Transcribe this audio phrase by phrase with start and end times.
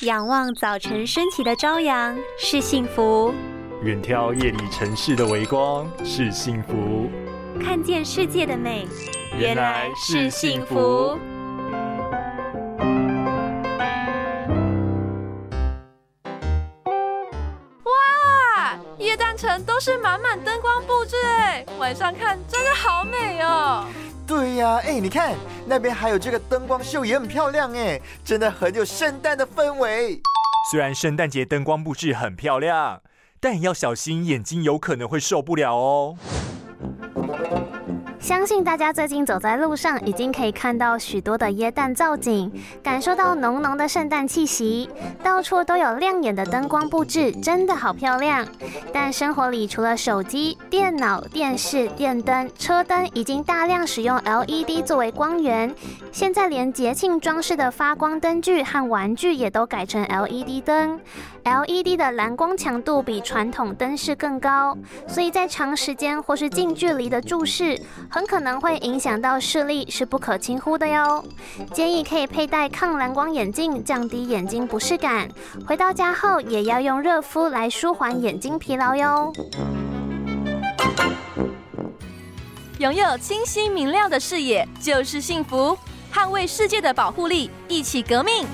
[0.00, 3.32] 仰望早晨升起的朝阳是幸福，
[3.82, 7.08] 远眺夜里城市的微光是幸福，
[7.62, 8.86] 看见世界的美
[9.38, 11.16] 原来是幸福。
[17.84, 23.86] 哇，夜诞城都是满满灯光布置哎，晚上看真的好美哦。
[24.26, 25.34] 对呀，哎，你看
[25.66, 30.20] 那边还有这个灯光秀也很漂亮哎，真的很有圣诞的氛围。
[30.70, 33.02] 虽然圣诞节灯光布置很漂亮，
[33.38, 36.16] 但也要小心眼睛有可能会受不了哦。
[38.24, 42.50] 相信大家最近走在路上，已经可以看到许多的椰蛋造景，
[42.82, 44.88] 感受到浓浓的圣诞气息，
[45.22, 48.46] 到处都有亮眼的灯光布置，真的好漂亮。
[48.94, 55.74] 但生活里除了手机、电脑、电视、电灯、车灯，已经大量使用 LED 作为光源，
[56.10, 60.98] 现在连节庆装饰的发光灯具和玩具也都改成 LED 灯。
[61.44, 64.74] LED 的蓝光强度比传统灯饰更高，
[65.06, 67.78] 所以在长时间或是近距离的注视。
[68.14, 71.24] 很可能会影响到视力，是不可轻忽的哟。
[71.72, 75.28] 建议可以佩戴抗蓝光眼镜，降低眼睛不适感。
[75.66, 79.32] 回到家后，也要用热敷来舒缓眼睛疲劳哟。
[82.78, 85.76] 拥有清晰明亮的视野就是幸福，
[86.12, 88.46] 捍卫世界的保护力，一起革命。